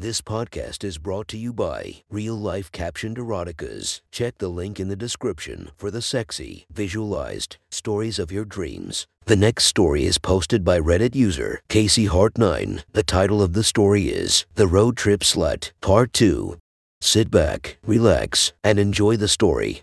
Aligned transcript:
This 0.00 0.22
podcast 0.22 0.82
is 0.82 0.96
brought 0.96 1.28
to 1.28 1.36
you 1.36 1.52
by 1.52 1.96
Real 2.08 2.34
Life 2.34 2.72
Captioned 2.72 3.18
Eroticas. 3.18 4.00
Check 4.10 4.38
the 4.38 4.48
link 4.48 4.80
in 4.80 4.88
the 4.88 4.96
description 4.96 5.72
for 5.76 5.90
the 5.90 6.00
sexy, 6.00 6.64
visualized 6.72 7.58
stories 7.70 8.18
of 8.18 8.32
your 8.32 8.46
dreams. 8.46 9.06
The 9.26 9.36
next 9.36 9.64
story 9.64 10.06
is 10.06 10.16
posted 10.16 10.64
by 10.64 10.80
Reddit 10.80 11.14
user 11.14 11.60
Casey 11.68 12.06
Hart9. 12.06 12.82
The 12.94 13.02
title 13.02 13.42
of 13.42 13.52
the 13.52 13.62
story 13.62 14.04
is 14.04 14.46
The 14.54 14.66
Road 14.66 14.96
Trip 14.96 15.20
Slut, 15.20 15.72
Part 15.82 16.14
2. 16.14 16.56
Sit 17.02 17.30
back, 17.30 17.76
relax, 17.86 18.54
and 18.64 18.78
enjoy 18.78 19.18
the 19.18 19.28
story. 19.28 19.82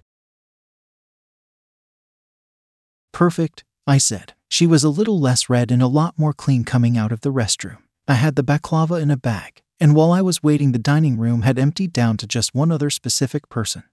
Perfect, 3.14 3.64
I 3.86 4.00
said. 4.00 4.34
She 4.50 4.66
was 4.66 4.84
a 4.84 4.90
little 4.90 5.20
less 5.20 5.48
red 5.48 5.70
and 5.70 5.84
a 5.84 5.86
lot 5.86 6.18
more 6.18 6.34
clean 6.34 6.64
coming 6.64 6.98
out 6.98 7.12
of 7.12 7.22
the 7.22 7.32
restroom. 7.32 7.78
I 8.08 8.16
had 8.16 8.36
the 8.36 8.44
baklava 8.44 9.00
in 9.00 9.12
a 9.12 9.18
bag, 9.18 9.62
and 9.80 9.96
while 9.96 10.12
I 10.12 10.22
was 10.22 10.42
waiting, 10.42 10.72
the 10.72 10.80
dining 10.80 11.18
room 11.18 11.44
had 11.44 11.60
emptied 11.60 11.94
down 11.94 12.18
to 12.18 12.28
just 12.28 12.56
one 12.56 12.72
other 12.72 12.90
specific 12.90 13.48
person. 13.50 13.84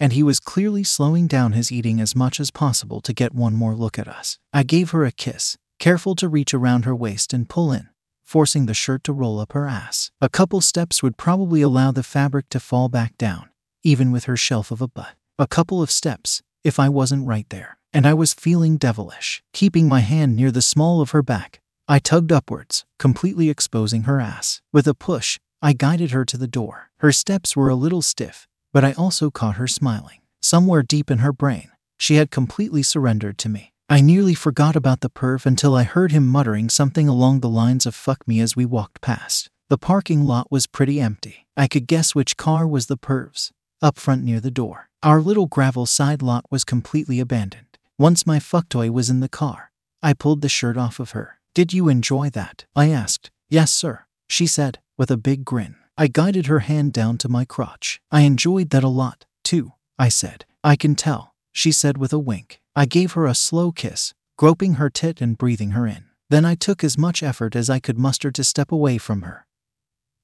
And 0.00 0.12
he 0.12 0.22
was 0.22 0.40
clearly 0.40 0.84
slowing 0.84 1.26
down 1.26 1.52
his 1.52 1.72
eating 1.72 2.00
as 2.00 2.16
much 2.16 2.38
as 2.38 2.50
possible 2.50 3.00
to 3.00 3.14
get 3.14 3.34
one 3.34 3.54
more 3.54 3.74
look 3.74 3.98
at 3.98 4.08
us. 4.08 4.38
I 4.52 4.62
gave 4.62 4.90
her 4.90 5.04
a 5.04 5.12
kiss, 5.12 5.56
careful 5.78 6.14
to 6.16 6.28
reach 6.28 6.52
around 6.52 6.84
her 6.84 6.94
waist 6.94 7.32
and 7.32 7.48
pull 7.48 7.72
in, 7.72 7.88
forcing 8.22 8.66
the 8.66 8.74
shirt 8.74 9.04
to 9.04 9.12
roll 9.12 9.38
up 9.38 9.52
her 9.52 9.66
ass. 9.66 10.10
A 10.20 10.28
couple 10.28 10.60
steps 10.60 11.02
would 11.02 11.16
probably 11.16 11.62
allow 11.62 11.92
the 11.92 12.02
fabric 12.02 12.48
to 12.50 12.60
fall 12.60 12.88
back 12.88 13.16
down, 13.16 13.48
even 13.82 14.12
with 14.12 14.24
her 14.24 14.36
shelf 14.36 14.70
of 14.70 14.82
a 14.82 14.88
butt. 14.88 15.14
A 15.38 15.46
couple 15.46 15.80
of 15.82 15.90
steps, 15.90 16.42
if 16.64 16.78
I 16.80 16.88
wasn't 16.88 17.26
right 17.26 17.48
there, 17.50 17.78
and 17.92 18.06
I 18.06 18.12
was 18.12 18.34
feeling 18.34 18.76
devilish. 18.76 19.42
Keeping 19.52 19.88
my 19.88 20.00
hand 20.00 20.36
near 20.36 20.50
the 20.50 20.62
small 20.62 21.00
of 21.00 21.10
her 21.10 21.22
back, 21.22 21.60
I 21.88 22.00
tugged 22.00 22.32
upwards, 22.32 22.84
completely 22.98 23.48
exposing 23.48 24.02
her 24.02 24.20
ass. 24.20 24.60
With 24.72 24.88
a 24.88 24.94
push, 24.94 25.38
I 25.62 25.72
guided 25.72 26.10
her 26.10 26.24
to 26.24 26.36
the 26.36 26.48
door. 26.48 26.90
Her 26.98 27.12
steps 27.12 27.54
were 27.54 27.68
a 27.68 27.76
little 27.76 28.02
stiff, 28.02 28.48
but 28.72 28.84
I 28.84 28.92
also 28.94 29.30
caught 29.30 29.54
her 29.54 29.68
smiling. 29.68 30.18
Somewhere 30.42 30.82
deep 30.82 31.12
in 31.12 31.18
her 31.18 31.32
brain, 31.32 31.70
she 31.96 32.16
had 32.16 32.32
completely 32.32 32.82
surrendered 32.82 33.38
to 33.38 33.48
me. 33.48 33.72
I 33.88 34.00
nearly 34.00 34.34
forgot 34.34 34.74
about 34.74 35.00
the 35.00 35.08
perv 35.08 35.46
until 35.46 35.76
I 35.76 35.84
heard 35.84 36.10
him 36.10 36.26
muttering 36.26 36.68
something 36.68 37.06
along 37.06 37.38
the 37.38 37.48
lines 37.48 37.86
of 37.86 37.94
fuck 37.94 38.26
me 38.26 38.40
as 38.40 38.56
we 38.56 38.64
walked 38.64 39.00
past. 39.00 39.48
The 39.68 39.78
parking 39.78 40.24
lot 40.24 40.50
was 40.50 40.66
pretty 40.66 41.00
empty. 41.00 41.46
I 41.56 41.68
could 41.68 41.86
guess 41.86 42.16
which 42.16 42.36
car 42.36 42.66
was 42.66 42.86
the 42.86 42.96
perv's, 42.96 43.52
up 43.80 43.96
front 43.96 44.24
near 44.24 44.40
the 44.40 44.50
door. 44.50 44.88
Our 45.04 45.20
little 45.20 45.46
gravel 45.46 45.86
side 45.86 46.20
lot 46.20 46.46
was 46.50 46.64
completely 46.64 47.20
abandoned. 47.20 47.78
Once 47.96 48.26
my 48.26 48.40
fuck 48.40 48.68
toy 48.68 48.90
was 48.90 49.08
in 49.08 49.20
the 49.20 49.28
car, 49.28 49.70
I 50.02 50.14
pulled 50.14 50.42
the 50.42 50.48
shirt 50.48 50.76
off 50.76 50.98
of 50.98 51.12
her. 51.12 51.38
Did 51.56 51.72
you 51.72 51.88
enjoy 51.88 52.28
that? 52.28 52.66
I 52.76 52.90
asked. 52.90 53.30
Yes, 53.48 53.72
sir, 53.72 54.04
she 54.28 54.46
said, 54.46 54.78
with 54.98 55.10
a 55.10 55.16
big 55.16 55.42
grin. 55.42 55.76
I 55.96 56.06
guided 56.06 56.48
her 56.48 56.58
hand 56.58 56.92
down 56.92 57.16
to 57.16 57.30
my 57.30 57.46
crotch. 57.46 57.98
I 58.10 58.28
enjoyed 58.28 58.68
that 58.68 58.84
a 58.84 58.88
lot, 58.88 59.24
too, 59.42 59.72
I 59.98 60.10
said. 60.10 60.44
I 60.62 60.76
can 60.76 60.94
tell, 60.94 61.34
she 61.52 61.72
said 61.72 61.96
with 61.96 62.12
a 62.12 62.18
wink. 62.18 62.60
I 62.74 62.84
gave 62.84 63.12
her 63.12 63.24
a 63.24 63.34
slow 63.34 63.72
kiss, 63.72 64.12
groping 64.36 64.74
her 64.74 64.90
tit 64.90 65.22
and 65.22 65.38
breathing 65.38 65.70
her 65.70 65.86
in. 65.86 66.04
Then 66.28 66.44
I 66.44 66.56
took 66.56 66.84
as 66.84 66.98
much 66.98 67.22
effort 67.22 67.56
as 67.56 67.70
I 67.70 67.78
could 67.78 67.96
muster 67.96 68.30
to 68.32 68.44
step 68.44 68.70
away 68.70 68.98
from 68.98 69.22
her, 69.22 69.46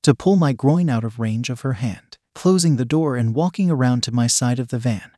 to 0.03 0.15
pull 0.15 0.37
my 0.37 0.53
groin 0.53 0.91
out 0.91 1.03
of 1.03 1.19
range 1.19 1.49
of 1.49 1.63
her 1.63 1.81
hand, 1.81 2.19
closing 2.35 2.77
the 2.77 2.85
door 2.85 3.17
and 3.17 3.35
walking 3.35 3.71
around 3.71 4.03
to 4.03 4.13
my 4.13 4.27
side 4.27 4.59
of 4.59 4.69
the 4.69 4.79
van. 4.79 5.13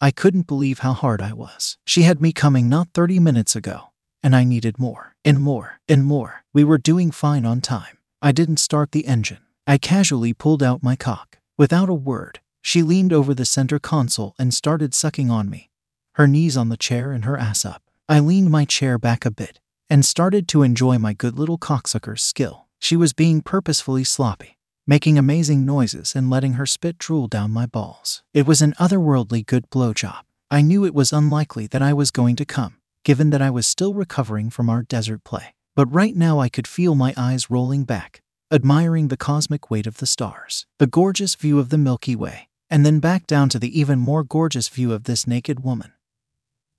I 0.00 0.12
couldn't 0.12 0.46
believe 0.46 0.78
how 0.78 0.94
hard 0.94 1.20
I 1.20 1.34
was. 1.34 1.76
She 1.86 2.04
had 2.04 2.22
me 2.22 2.32
coming 2.32 2.70
not 2.70 2.88
30 2.94 3.18
minutes 3.18 3.54
ago, 3.54 3.90
and 4.22 4.34
I 4.34 4.44
needed 4.44 4.78
more, 4.78 5.14
and 5.24 5.40
more, 5.40 5.80
and 5.88 6.04
more. 6.04 6.44
We 6.52 6.64
were 6.64 6.78
doing 6.78 7.10
fine 7.10 7.44
on 7.44 7.60
time. 7.60 7.98
I 8.22 8.32
didn't 8.32 8.58
start 8.58 8.92
the 8.92 9.06
engine. 9.06 9.38
I 9.66 9.78
casually 9.78 10.32
pulled 10.32 10.62
out 10.62 10.82
my 10.82 10.96
cock. 10.96 11.38
Without 11.58 11.88
a 11.88 11.94
word, 11.94 12.40
she 12.62 12.82
leaned 12.82 13.12
over 13.12 13.34
the 13.34 13.44
center 13.44 13.78
console 13.78 14.34
and 14.38 14.52
started 14.52 14.94
sucking 14.94 15.30
on 15.30 15.48
me, 15.48 15.70
her 16.14 16.26
knees 16.26 16.56
on 16.56 16.68
the 16.68 16.76
chair 16.76 17.12
and 17.12 17.24
her 17.24 17.36
ass 17.36 17.64
up. 17.64 17.82
I 18.08 18.20
leaned 18.20 18.50
my 18.50 18.64
chair 18.64 18.98
back 18.98 19.24
a 19.24 19.30
bit 19.30 19.60
and 19.88 20.04
started 20.04 20.48
to 20.48 20.62
enjoy 20.62 20.98
my 20.98 21.12
good 21.12 21.38
little 21.38 21.58
cocksucker's 21.58 22.22
skill. 22.22 22.66
She 22.78 22.96
was 22.96 23.12
being 23.12 23.40
purposefully 23.40 24.04
sloppy, 24.04 24.58
making 24.86 25.18
amazing 25.18 25.64
noises 25.64 26.14
and 26.14 26.30
letting 26.30 26.54
her 26.54 26.66
spit 26.66 26.98
drool 26.98 27.26
down 27.28 27.50
my 27.50 27.66
balls. 27.66 28.22
It 28.34 28.46
was 28.46 28.62
an 28.62 28.74
otherworldly 28.78 29.46
good 29.46 29.70
blowjob. 29.70 30.22
I 30.50 30.62
knew 30.62 30.84
it 30.84 30.94
was 30.94 31.12
unlikely 31.12 31.66
that 31.68 31.82
I 31.82 31.92
was 31.92 32.10
going 32.10 32.36
to 32.36 32.44
come, 32.44 32.75
given 33.06 33.30
that 33.30 33.40
I 33.40 33.50
was 33.50 33.68
still 33.68 33.94
recovering 33.94 34.50
from 34.50 34.68
our 34.68 34.82
desert 34.82 35.22
play. 35.22 35.54
But 35.76 35.94
right 35.94 36.16
now 36.16 36.40
I 36.40 36.48
could 36.48 36.66
feel 36.66 36.96
my 36.96 37.14
eyes 37.16 37.48
rolling 37.48 37.84
back, 37.84 38.20
admiring 38.52 39.06
the 39.06 39.16
cosmic 39.16 39.70
weight 39.70 39.86
of 39.86 39.98
the 39.98 40.06
stars, 40.06 40.66
the 40.80 40.88
gorgeous 40.88 41.36
view 41.36 41.60
of 41.60 41.68
the 41.68 41.78
Milky 41.78 42.16
Way, 42.16 42.48
and 42.68 42.84
then 42.84 42.98
back 42.98 43.28
down 43.28 43.48
to 43.50 43.60
the 43.60 43.78
even 43.78 44.00
more 44.00 44.24
gorgeous 44.24 44.68
view 44.68 44.92
of 44.92 45.04
this 45.04 45.24
naked 45.24 45.60
woman. 45.60 45.92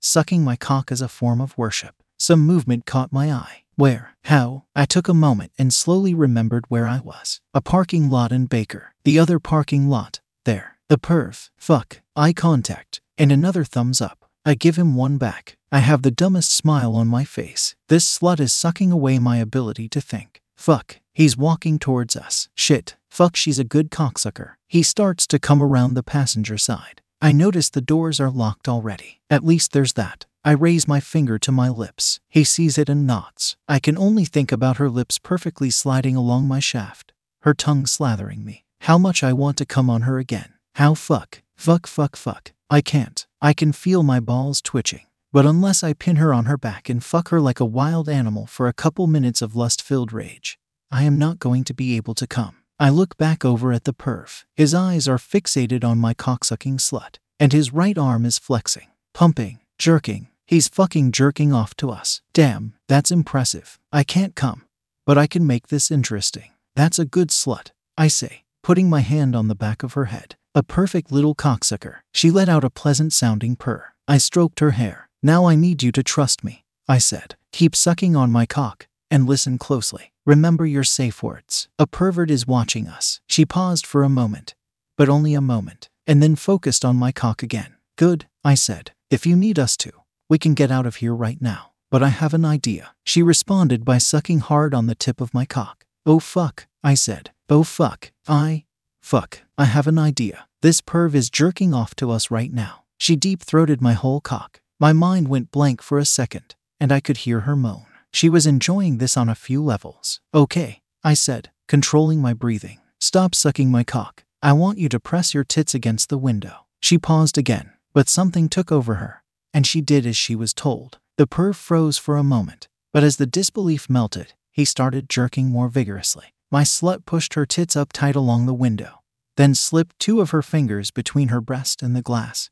Sucking 0.00 0.44
my 0.44 0.54
cock 0.54 0.92
as 0.92 1.00
a 1.00 1.08
form 1.08 1.40
of 1.40 1.56
worship. 1.56 1.94
Some 2.18 2.40
movement 2.40 2.84
caught 2.84 3.10
my 3.10 3.32
eye. 3.32 3.62
Where? 3.76 4.10
How? 4.24 4.64
I 4.76 4.84
took 4.84 5.08
a 5.08 5.14
moment 5.14 5.52
and 5.58 5.72
slowly 5.72 6.12
remembered 6.12 6.66
where 6.68 6.86
I 6.86 6.98
was. 6.98 7.40
A 7.54 7.62
parking 7.62 8.10
lot 8.10 8.32
in 8.32 8.44
Baker. 8.44 8.92
The 9.02 9.18
other 9.18 9.38
parking 9.38 9.88
lot. 9.88 10.20
There. 10.44 10.76
The 10.88 10.98
perv. 10.98 11.48
Fuck. 11.56 12.02
Eye 12.14 12.34
contact. 12.34 13.00
And 13.16 13.32
another 13.32 13.64
thumbs 13.64 14.02
up. 14.02 14.17
I 14.48 14.54
give 14.54 14.76
him 14.76 14.94
one 14.94 15.18
back. 15.18 15.58
I 15.70 15.80
have 15.80 16.00
the 16.00 16.10
dumbest 16.10 16.50
smile 16.50 16.96
on 16.96 17.06
my 17.06 17.22
face. 17.22 17.76
This 17.88 18.18
slut 18.18 18.40
is 18.40 18.50
sucking 18.50 18.90
away 18.90 19.18
my 19.18 19.36
ability 19.36 19.90
to 19.90 20.00
think. 20.00 20.40
Fuck. 20.56 21.00
He's 21.12 21.36
walking 21.36 21.78
towards 21.78 22.16
us. 22.16 22.48
Shit. 22.54 22.96
Fuck, 23.10 23.36
she's 23.36 23.58
a 23.58 23.72
good 23.74 23.90
cocksucker. 23.90 24.52
He 24.66 24.82
starts 24.82 25.26
to 25.26 25.38
come 25.38 25.62
around 25.62 25.92
the 25.92 26.02
passenger 26.02 26.56
side. 26.56 27.02
I 27.20 27.30
notice 27.30 27.68
the 27.68 27.82
doors 27.82 28.20
are 28.20 28.30
locked 28.30 28.70
already. 28.70 29.20
At 29.28 29.44
least 29.44 29.74
there's 29.74 29.92
that. 29.94 30.24
I 30.46 30.52
raise 30.52 30.88
my 30.88 31.00
finger 31.00 31.38
to 31.40 31.52
my 31.52 31.68
lips. 31.68 32.18
He 32.30 32.42
sees 32.42 32.78
it 32.78 32.88
and 32.88 33.06
nods. 33.06 33.58
I 33.68 33.78
can 33.78 33.98
only 33.98 34.24
think 34.24 34.50
about 34.50 34.78
her 34.78 34.88
lips 34.88 35.18
perfectly 35.18 35.68
sliding 35.68 36.16
along 36.16 36.48
my 36.48 36.60
shaft, 36.60 37.12
her 37.42 37.52
tongue 37.52 37.84
slathering 37.84 38.46
me. 38.46 38.64
How 38.80 38.96
much 38.96 39.22
I 39.22 39.34
want 39.34 39.58
to 39.58 39.66
come 39.66 39.90
on 39.90 40.02
her 40.08 40.18
again. 40.18 40.54
How 40.76 40.94
fuck, 40.94 41.42
fuck, 41.58 41.86
fuck, 41.86 42.16
fuck. 42.16 42.52
I 42.70 42.80
can't. 42.80 43.26
I 43.42 43.52
can 43.52 43.72
feel 43.72 44.02
my 44.02 44.20
balls 44.20 44.62
twitching. 44.62 45.06
But 45.32 45.44
unless 45.44 45.84
I 45.84 45.92
pin 45.92 46.16
her 46.16 46.32
on 46.32 46.46
her 46.46 46.56
back 46.56 46.88
and 46.88 47.04
fuck 47.04 47.28
her 47.28 47.40
like 47.40 47.60
a 47.60 47.66
wild 47.66 48.08
animal 48.08 48.46
for 48.46 48.66
a 48.66 48.72
couple 48.72 49.06
minutes 49.06 49.42
of 49.42 49.54
lust 49.54 49.82
filled 49.82 50.12
rage, 50.12 50.58
I 50.90 51.02
am 51.02 51.18
not 51.18 51.38
going 51.38 51.64
to 51.64 51.74
be 51.74 51.96
able 51.96 52.14
to 52.14 52.26
come. 52.26 52.56
I 52.80 52.90
look 52.90 53.16
back 53.16 53.44
over 53.44 53.72
at 53.72 53.84
the 53.84 53.92
perf. 53.92 54.44
His 54.54 54.72
eyes 54.72 55.08
are 55.08 55.18
fixated 55.18 55.84
on 55.84 55.98
my 55.98 56.14
cocksucking 56.14 56.78
slut, 56.78 57.16
and 57.38 57.52
his 57.52 57.72
right 57.72 57.98
arm 57.98 58.24
is 58.24 58.38
flexing, 58.38 58.88
pumping, 59.12 59.58
jerking. 59.78 60.28
He's 60.46 60.68
fucking 60.68 61.12
jerking 61.12 61.52
off 61.52 61.74
to 61.76 61.90
us. 61.90 62.22
Damn, 62.32 62.74
that's 62.88 63.10
impressive. 63.10 63.78
I 63.92 64.04
can't 64.04 64.34
come, 64.34 64.62
but 65.04 65.18
I 65.18 65.26
can 65.26 65.46
make 65.46 65.68
this 65.68 65.90
interesting. 65.90 66.52
That's 66.74 66.98
a 66.98 67.04
good 67.04 67.28
slut, 67.28 67.72
I 67.98 68.08
say, 68.08 68.44
putting 68.62 68.88
my 68.88 69.00
hand 69.00 69.36
on 69.36 69.48
the 69.48 69.54
back 69.54 69.82
of 69.82 69.92
her 69.92 70.06
head. 70.06 70.36
A 70.58 70.64
perfect 70.64 71.12
little 71.12 71.36
cocksucker. 71.36 71.98
She 72.12 72.32
let 72.32 72.48
out 72.48 72.64
a 72.64 72.68
pleasant 72.68 73.12
sounding 73.12 73.54
purr. 73.54 73.94
I 74.08 74.18
stroked 74.18 74.58
her 74.58 74.72
hair. 74.72 75.08
Now 75.22 75.44
I 75.44 75.54
need 75.54 75.84
you 75.84 75.92
to 75.92 76.02
trust 76.02 76.42
me, 76.42 76.64
I 76.88 76.98
said. 76.98 77.36
Keep 77.52 77.76
sucking 77.76 78.16
on 78.16 78.32
my 78.32 78.44
cock 78.44 78.88
and 79.08 79.28
listen 79.28 79.56
closely. 79.56 80.12
Remember 80.26 80.66
your 80.66 80.82
safe 80.82 81.22
words. 81.22 81.68
A 81.78 81.86
pervert 81.86 82.28
is 82.28 82.48
watching 82.48 82.88
us. 82.88 83.20
She 83.28 83.46
paused 83.46 83.86
for 83.86 84.02
a 84.02 84.08
moment, 84.08 84.56
but 84.96 85.08
only 85.08 85.32
a 85.32 85.40
moment, 85.40 85.90
and 86.08 86.20
then 86.20 86.34
focused 86.34 86.84
on 86.84 86.96
my 86.96 87.12
cock 87.12 87.40
again. 87.40 87.76
Good, 87.96 88.26
I 88.42 88.54
said. 88.56 88.90
If 89.12 89.24
you 89.24 89.36
need 89.36 89.60
us 89.60 89.76
to, 89.76 89.92
we 90.28 90.38
can 90.38 90.54
get 90.54 90.72
out 90.72 90.86
of 90.86 90.96
here 90.96 91.14
right 91.14 91.40
now. 91.40 91.70
But 91.88 92.02
I 92.02 92.08
have 92.08 92.34
an 92.34 92.44
idea. 92.44 92.96
She 93.04 93.22
responded 93.22 93.84
by 93.84 93.98
sucking 93.98 94.40
hard 94.40 94.74
on 94.74 94.88
the 94.88 94.96
tip 94.96 95.20
of 95.20 95.32
my 95.32 95.44
cock. 95.44 95.84
Oh 96.04 96.18
fuck, 96.18 96.66
I 96.82 96.94
said. 96.94 97.30
Oh 97.48 97.62
fuck, 97.62 98.10
I. 98.26 98.64
Fuck, 99.08 99.44
I 99.56 99.64
have 99.64 99.86
an 99.86 99.98
idea. 99.98 100.48
This 100.60 100.82
perv 100.82 101.14
is 101.14 101.30
jerking 101.30 101.72
off 101.72 101.94
to 101.94 102.10
us 102.10 102.30
right 102.30 102.52
now. 102.52 102.84
She 102.98 103.16
deep 103.16 103.42
throated 103.42 103.80
my 103.80 103.94
whole 103.94 104.20
cock. 104.20 104.60
My 104.78 104.92
mind 104.92 105.28
went 105.28 105.50
blank 105.50 105.80
for 105.80 105.98
a 105.98 106.04
second, 106.04 106.56
and 106.78 106.92
I 106.92 107.00
could 107.00 107.24
hear 107.24 107.40
her 107.40 107.56
moan. 107.56 107.86
She 108.12 108.28
was 108.28 108.46
enjoying 108.46 108.98
this 108.98 109.16
on 109.16 109.30
a 109.30 109.34
few 109.34 109.64
levels. 109.64 110.20
Okay, 110.34 110.82
I 111.02 111.14
said, 111.14 111.50
controlling 111.68 112.20
my 112.20 112.34
breathing. 112.34 112.80
Stop 113.00 113.34
sucking 113.34 113.70
my 113.70 113.82
cock. 113.82 114.24
I 114.42 114.52
want 114.52 114.76
you 114.76 114.90
to 114.90 115.00
press 115.00 115.32
your 115.32 115.42
tits 115.42 115.72
against 115.74 116.10
the 116.10 116.18
window. 116.18 116.66
She 116.82 116.98
paused 116.98 117.38
again, 117.38 117.72
but 117.94 118.10
something 118.10 118.46
took 118.50 118.70
over 118.70 118.96
her, 118.96 119.22
and 119.54 119.66
she 119.66 119.80
did 119.80 120.04
as 120.04 120.18
she 120.18 120.36
was 120.36 120.52
told. 120.52 120.98
The 121.16 121.26
perv 121.26 121.54
froze 121.54 121.96
for 121.96 122.18
a 122.18 122.22
moment, 122.22 122.68
but 122.92 123.02
as 123.02 123.16
the 123.16 123.24
disbelief 123.24 123.88
melted, 123.88 124.34
he 124.52 124.66
started 124.66 125.08
jerking 125.08 125.48
more 125.48 125.70
vigorously. 125.70 126.34
My 126.50 126.62
slut 126.62 127.04
pushed 127.04 127.34
her 127.34 127.46
tits 127.46 127.76
up 127.76 127.92
tight 127.92 128.16
along 128.16 128.46
the 128.46 128.54
window, 128.54 129.02
then 129.36 129.54
slipped 129.54 129.98
two 129.98 130.20
of 130.20 130.30
her 130.30 130.42
fingers 130.42 130.90
between 130.90 131.28
her 131.28 131.40
breast 131.40 131.82
and 131.82 131.94
the 131.94 132.02
glass 132.02 132.50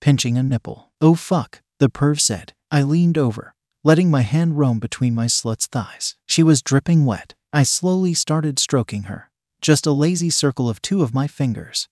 pinching 0.00 0.36
a 0.38 0.42
nipple. 0.42 0.92
Oh 1.00 1.14
fuck, 1.14 1.62
the 1.78 1.88
perv 1.88 2.20
said. 2.20 2.52
I 2.70 2.82
leaned 2.82 3.18
over, 3.18 3.54
letting 3.84 4.10
my 4.10 4.22
hand 4.22 4.58
roam 4.58 4.78
between 4.78 5.14
my 5.14 5.26
slut's 5.26 5.66
thighs. 5.66 6.16
She 6.26 6.42
was 6.42 6.62
dripping 6.62 7.04
wet. 7.04 7.34
I 7.52 7.62
slowly 7.62 8.12
started 8.14 8.58
stroking 8.58 9.04
her, 9.04 9.30
just 9.60 9.86
a 9.86 9.92
lazy 9.92 10.30
circle 10.30 10.68
of 10.68 10.82
two 10.82 11.02
of 11.02 11.14
my 11.14 11.26
fingers, 11.26 11.88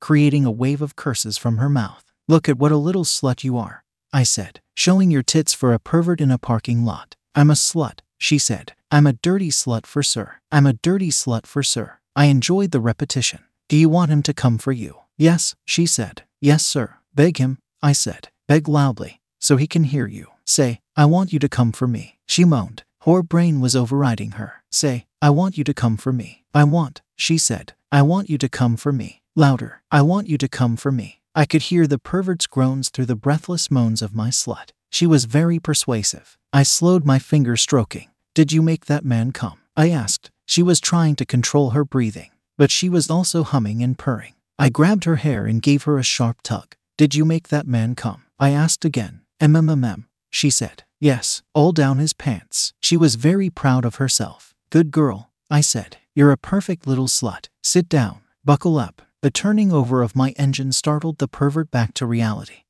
creating 0.00 0.44
a 0.44 0.50
wave 0.50 0.82
of 0.82 0.96
curses 0.96 1.38
from 1.38 1.58
her 1.58 1.68
mouth. 1.68 2.04
Look 2.28 2.48
at 2.48 2.58
what 2.58 2.72
a 2.72 2.76
little 2.76 3.04
slut 3.04 3.44
you 3.44 3.56
are, 3.56 3.84
I 4.12 4.22
said, 4.22 4.60
showing 4.74 5.10
your 5.10 5.22
tits 5.22 5.52
for 5.52 5.72
a 5.72 5.78
pervert 5.78 6.20
in 6.20 6.30
a 6.30 6.38
parking 6.38 6.84
lot. 6.84 7.16
I'm 7.34 7.50
a 7.50 7.54
slut, 7.54 8.00
she 8.20 8.38
said. 8.38 8.74
I'm 8.92 9.06
a 9.06 9.14
dirty 9.14 9.50
slut 9.50 9.86
for 9.86 10.04
sir. 10.04 10.36
I'm 10.52 10.66
a 10.66 10.74
dirty 10.74 11.10
slut 11.10 11.46
for 11.46 11.64
sir. 11.64 11.98
I 12.14 12.26
enjoyed 12.26 12.70
the 12.70 12.80
repetition. 12.80 13.40
Do 13.68 13.76
you 13.76 13.88
want 13.88 14.10
him 14.10 14.22
to 14.24 14.34
come 14.34 14.58
for 14.58 14.72
you? 14.72 14.98
Yes, 15.16 15.54
she 15.64 15.86
said. 15.86 16.22
Yes, 16.40 16.64
sir. 16.64 16.96
Beg 17.14 17.38
him, 17.38 17.58
I 17.82 17.92
said. 17.92 18.28
Beg 18.46 18.68
loudly, 18.68 19.20
so 19.38 19.56
he 19.56 19.66
can 19.66 19.84
hear 19.84 20.06
you. 20.06 20.28
Say, 20.44 20.80
I 20.96 21.06
want 21.06 21.32
you 21.32 21.38
to 21.38 21.48
come 21.48 21.72
for 21.72 21.86
me. 21.86 22.18
She 22.26 22.44
moaned. 22.44 22.82
Her 23.04 23.22
brain 23.22 23.60
was 23.60 23.74
overriding 23.74 24.32
her. 24.32 24.62
Say, 24.70 25.06
I 25.22 25.30
want 25.30 25.56
you 25.56 25.64
to 25.64 25.74
come 25.74 25.96
for 25.96 26.12
me. 26.12 26.44
I 26.52 26.64
want, 26.64 27.00
she 27.16 27.38
said. 27.38 27.72
I 27.90 28.02
want 28.02 28.28
you 28.28 28.38
to 28.38 28.48
come 28.48 28.76
for 28.76 28.92
me. 28.92 29.22
Louder. 29.34 29.82
I 29.90 30.02
want 30.02 30.28
you 30.28 30.36
to 30.38 30.48
come 30.48 30.76
for 30.76 30.92
me. 30.92 31.22
I 31.34 31.46
could 31.46 31.62
hear 31.62 31.86
the 31.86 31.98
pervert's 31.98 32.46
groans 32.46 32.90
through 32.90 33.06
the 33.06 33.16
breathless 33.16 33.70
moans 33.70 34.02
of 34.02 34.14
my 34.14 34.28
slut. 34.28 34.70
She 34.90 35.06
was 35.06 35.24
very 35.24 35.58
persuasive. 35.58 36.36
I 36.52 36.64
slowed 36.64 37.04
my 37.04 37.20
finger 37.20 37.56
stroking. 37.56 38.09
Did 38.40 38.52
you 38.52 38.62
make 38.62 38.86
that 38.86 39.04
man 39.04 39.32
come? 39.32 39.60
I 39.76 39.90
asked. 39.90 40.30
She 40.46 40.62
was 40.62 40.80
trying 40.80 41.14
to 41.16 41.26
control 41.26 41.72
her 41.72 41.84
breathing, 41.84 42.30
but 42.56 42.70
she 42.70 42.88
was 42.88 43.10
also 43.10 43.42
humming 43.42 43.82
and 43.82 43.98
purring. 43.98 44.32
I 44.58 44.70
grabbed 44.70 45.04
her 45.04 45.16
hair 45.16 45.44
and 45.44 45.60
gave 45.60 45.82
her 45.82 45.98
a 45.98 46.02
sharp 46.02 46.38
tug. 46.42 46.74
Did 46.96 47.14
you 47.14 47.26
make 47.26 47.48
that 47.48 47.66
man 47.66 47.94
come? 47.94 48.24
I 48.38 48.52
asked 48.52 48.86
again. 48.86 49.20
MMMM, 49.42 50.04
she 50.30 50.48
said. 50.48 50.84
Yes, 50.98 51.42
all 51.52 51.72
down 51.72 51.98
his 51.98 52.14
pants. 52.14 52.72
She 52.80 52.96
was 52.96 53.16
very 53.16 53.50
proud 53.50 53.84
of 53.84 53.96
herself. 53.96 54.54
Good 54.70 54.90
girl, 54.90 55.30
I 55.50 55.60
said. 55.60 55.98
You're 56.14 56.32
a 56.32 56.38
perfect 56.38 56.86
little 56.86 57.08
slut. 57.08 57.48
Sit 57.62 57.90
down. 57.90 58.22
Buckle 58.42 58.78
up. 58.78 59.02
The 59.20 59.30
turning 59.30 59.70
over 59.70 60.00
of 60.00 60.16
my 60.16 60.30
engine 60.38 60.72
startled 60.72 61.18
the 61.18 61.28
pervert 61.28 61.70
back 61.70 61.92
to 61.92 62.06
reality, 62.06 62.64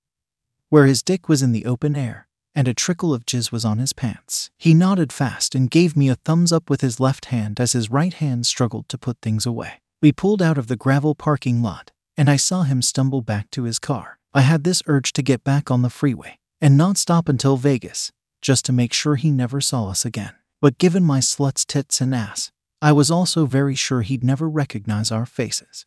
where 0.68 0.86
his 0.86 1.00
dick 1.00 1.28
was 1.28 1.42
in 1.42 1.52
the 1.52 1.64
open 1.64 1.94
air 1.94 2.26
and 2.54 2.68
a 2.68 2.74
trickle 2.74 3.14
of 3.14 3.26
jizz 3.26 3.52
was 3.52 3.64
on 3.64 3.78
his 3.78 3.92
pants. 3.92 4.50
He 4.58 4.74
nodded 4.74 5.12
fast 5.12 5.54
and 5.54 5.70
gave 5.70 5.96
me 5.96 6.08
a 6.08 6.16
thumbs 6.16 6.52
up 6.52 6.68
with 6.68 6.80
his 6.80 7.00
left 7.00 7.26
hand 7.26 7.60
as 7.60 7.72
his 7.72 7.90
right 7.90 8.14
hand 8.14 8.46
struggled 8.46 8.88
to 8.88 8.98
put 8.98 9.18
things 9.20 9.46
away. 9.46 9.80
We 10.02 10.12
pulled 10.12 10.42
out 10.42 10.58
of 10.58 10.68
the 10.68 10.76
gravel 10.76 11.14
parking 11.14 11.62
lot, 11.62 11.92
and 12.16 12.30
I 12.30 12.36
saw 12.36 12.62
him 12.62 12.82
stumble 12.82 13.22
back 13.22 13.50
to 13.52 13.64
his 13.64 13.78
car. 13.78 14.18
I 14.32 14.42
had 14.42 14.64
this 14.64 14.82
urge 14.86 15.12
to 15.14 15.22
get 15.22 15.44
back 15.44 15.70
on 15.70 15.82
the 15.82 15.90
freeway 15.90 16.38
and 16.60 16.76
not 16.76 16.98
stop 16.98 17.28
until 17.28 17.56
Vegas, 17.56 18.12
just 18.42 18.64
to 18.66 18.72
make 18.72 18.92
sure 18.92 19.16
he 19.16 19.30
never 19.30 19.60
saw 19.60 19.88
us 19.88 20.04
again. 20.04 20.32
But 20.60 20.78
given 20.78 21.02
my 21.02 21.20
slut's 21.20 21.64
tits 21.64 22.00
and 22.00 22.14
ass, 22.14 22.52
I 22.82 22.92
was 22.92 23.10
also 23.10 23.46
very 23.46 23.74
sure 23.74 24.02
he'd 24.02 24.24
never 24.24 24.48
recognize 24.48 25.10
our 25.10 25.26
faces. 25.26 25.84